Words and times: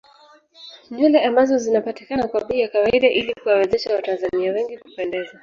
Nywele 0.91 1.23
ambazo 1.25 1.57
zinapatikama 1.57 2.27
kwa 2.27 2.43
bei 2.43 2.59
ya 2.59 2.67
kawaida 2.67 3.07
ili 3.09 3.33
kuwawezesha 3.33 3.95
watanzania 3.95 4.51
wengi 4.53 4.77
kupendeza 4.77 5.39